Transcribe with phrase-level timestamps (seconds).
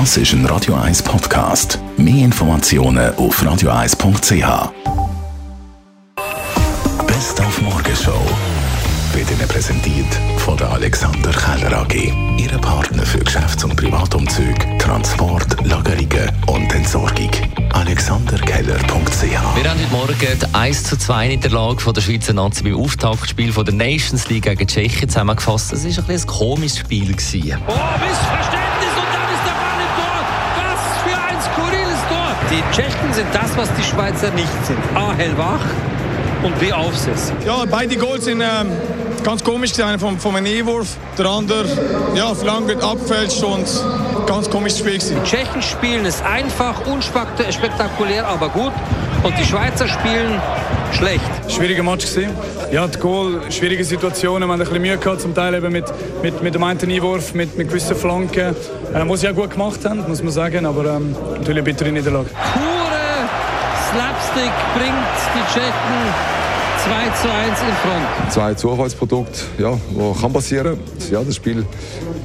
[0.00, 1.78] Das ist ein Radio 1 Podcast.
[1.96, 4.72] Mehr Informationen auf radio1.ch.
[7.06, 8.20] Best auf Morgenshow
[9.12, 12.12] wird Ihnen präsentiert von der Alexander Keller AG.
[12.36, 17.30] Ihre Partner für Geschäfts- und Privatumzug, Transport, Lagerungen und Entsorgung.
[17.72, 23.52] AlexanderKeller.ch Wir haben heute Morgen die 1 zu 2 Niederlage der Schweizer Nazi beim Auftaktspiel
[23.52, 25.72] von der Nations League gegen Tschechien zusammengefasst.
[25.72, 27.12] Es war ein, ein komisches Spiel.
[27.14, 27.58] Gewesen.
[27.68, 27.72] Oh,
[28.04, 29.13] Missverständnis und
[32.54, 34.78] Die Tschechen sind das, was die Schweizer nicht sind.
[34.94, 35.64] A, hellwach
[36.44, 37.34] und B, aufsässig.
[37.44, 38.70] Ja, beide Goals sind ähm,
[39.24, 39.72] ganz komisch.
[39.72, 41.66] Der eine vom, vom E-Wurf, der andere
[42.14, 43.66] ja, verlangt abfälscht und
[44.26, 44.98] ganz komisches Spiel.
[44.98, 45.16] Gewesen.
[45.24, 48.72] Die Tschechen spielen es einfach, unspektakulär, aber gut.
[49.22, 50.40] Und die Schweizer spielen
[50.92, 51.20] schlecht.
[51.48, 52.30] Schwieriger Match gewesen.
[52.70, 54.48] Ja, die Goal, schwierige Situationen.
[54.48, 55.86] Wir haben ein bisschen Mühe gehabt, zum Teil eben mit,
[56.22, 58.54] mit, mit dem einen Einwurf, mit, mit gewissen Flanken,
[58.94, 60.66] äh, was sie auch gut gemacht haben, muss man sagen.
[60.66, 62.28] Aber ähm, natürlich eine bittere Niederlage.
[62.52, 63.28] Pure
[63.90, 64.94] Slapstick bringt
[65.34, 66.33] die Tschechen
[66.84, 66.90] 2
[67.22, 68.32] zu 1 in Front.
[68.32, 70.78] Zwei Zufallsprodukte, ja, was kann passieren.
[71.10, 71.64] Ja, das Spiel,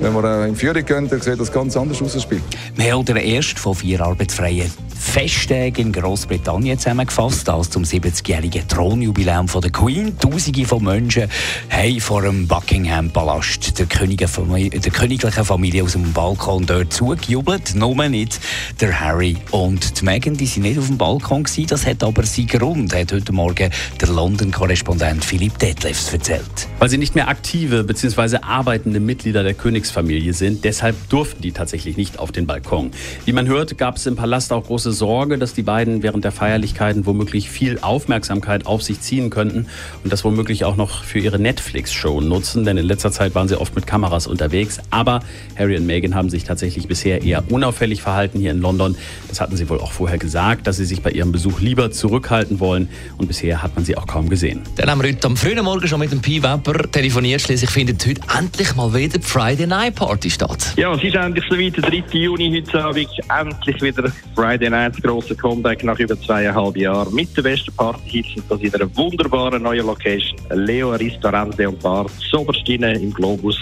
[0.02, 2.42] wenn wir äh, in Führung gehen, dann sieht das ganz anders aus, das Spiel.
[2.76, 9.48] Wir haben den ersten von vier arbeitsfreien Festtagen in Großbritannien zusammengefasst, das zum 70-jährigen Thronjubiläum
[9.48, 10.20] von der Queen.
[10.20, 11.30] Tausende von Menschen
[11.70, 17.76] haben vor dem Buckingham Palast der, der königlichen Familie aus dem Balkon dort zugejubelt.
[17.76, 18.40] Nur nicht
[18.82, 21.68] der Harry und die Meghan, die sind nicht auf dem Balkon gewesen.
[21.68, 23.72] Das hat aber seinen Grund, hat heute Morgen
[24.02, 24.10] der
[24.50, 26.68] London-Korrespondent Philipp Detlefs erzählt.
[26.80, 28.38] Weil sie nicht mehr aktive bzw.
[28.42, 32.92] arbeitende Mitglieder der Königsfamilie sind, deshalb durften die tatsächlich nicht auf den Balkon.
[33.26, 36.32] Wie man hört, gab es im Palast auch große Sorge, dass die beiden während der
[36.32, 39.68] Feierlichkeiten womöglich viel Aufmerksamkeit auf sich ziehen könnten
[40.04, 43.60] und das womöglich auch noch für ihre Netflix-Show nutzen, denn in letzter Zeit waren sie
[43.60, 44.80] oft mit Kameras unterwegs.
[44.90, 45.20] Aber
[45.58, 48.96] Harry und Meghan haben sich tatsächlich bisher eher unauffällig verhalten hier in London.
[49.28, 52.60] Das hatten sie wohl auch vorher gesagt, dass sie sich bei ihrem Besuch lieber zurückhalten
[52.60, 54.39] wollen und bisher hat man sie auch kaum gesehen.
[54.42, 57.42] Dann haben wir heute am frühen Morgen schon mit dem Pi Weber telefoniert.
[57.42, 60.74] Schließlich findet heute endlich mal wieder die Friday Night Party statt.
[60.78, 62.18] Ja, es ist endlich so weit, der 3.
[62.18, 67.36] Juni heute Abend, endlich wieder Friday Night das grosse Comeback nach über zweieinhalb Jahren mit
[67.36, 70.40] den besten Partyhits und das in einer wunderbaren neuen Location.
[70.54, 73.58] Leo Ristorante und Bar, Soberstine im Globus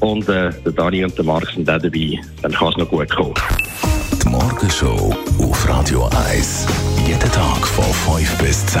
[0.00, 2.18] und äh, der Dani und der Marc sind auch dabei.
[2.40, 3.34] Dann kann es noch gut kommen.
[4.22, 6.66] Die Morgenshow auf Radio 1.
[7.06, 7.84] Jeden Tag von
[8.16, 8.80] 5 bis 10.